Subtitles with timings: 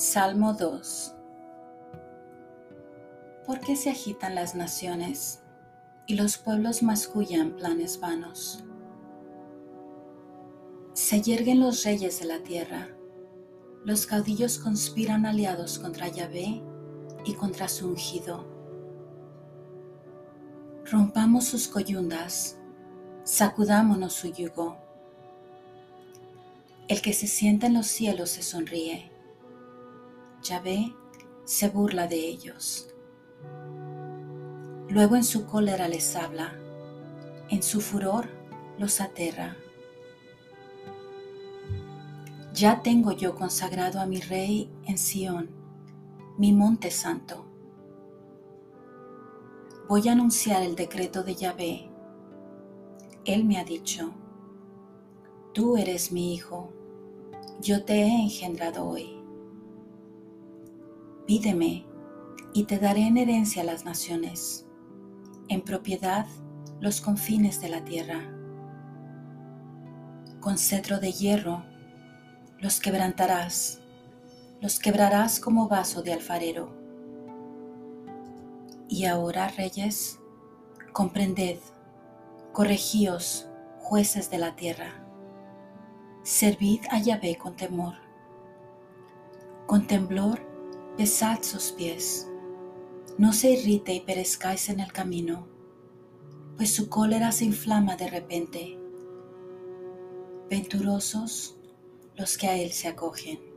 [0.00, 1.14] Salmo 2
[3.44, 5.42] ¿Por qué se agitan las naciones
[6.06, 8.62] y los pueblos mascullan planes vanos?
[10.92, 12.86] Se yerguen los reyes de la tierra,
[13.84, 16.62] los caudillos conspiran aliados contra Yahvé
[17.24, 18.46] y contra su ungido.
[20.84, 22.56] Rompamos sus coyundas,
[23.24, 24.76] sacudámonos su yugo.
[26.86, 29.17] El que se sienta en los cielos se sonríe.
[30.48, 30.94] Yahvé
[31.44, 32.88] se burla de ellos.
[34.88, 36.54] Luego en su cólera les habla,
[37.50, 38.30] en su furor
[38.78, 39.56] los aterra.
[42.54, 45.50] Ya tengo yo consagrado a mi rey en Sión,
[46.38, 47.44] mi monte santo.
[49.86, 51.90] Voy a anunciar el decreto de Yahvé.
[53.26, 54.12] Él me ha dicho,
[55.52, 56.72] tú eres mi hijo,
[57.60, 59.17] yo te he engendrado hoy.
[61.28, 61.84] Pídeme
[62.54, 64.66] y te daré en herencia las naciones
[65.50, 66.24] en propiedad
[66.80, 68.20] los confines de la tierra.
[70.40, 71.64] Con cetro de hierro
[72.60, 73.82] los quebrantarás,
[74.62, 76.72] los quebrarás como vaso de alfarero.
[78.88, 80.18] Y ahora, reyes,
[80.94, 81.58] comprended,
[82.54, 85.04] corregíos, jueces de la tierra.
[86.22, 87.96] Servid a Yahvé con temor.
[89.66, 90.47] Con temblor,
[90.98, 92.28] besad sus pies
[93.18, 95.48] no se irrite y perezcáis en el camino,
[96.56, 98.78] pues su cólera se inflama de repente.
[100.48, 101.56] Venturosos
[102.16, 103.47] los que a él se acogen.